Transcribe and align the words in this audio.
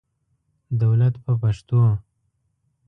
دولت 0.81 1.15
په 1.25 1.31
پښتو. 1.41 1.81